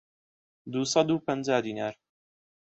[0.71, 1.93] دوو سەد و پەنجا دینار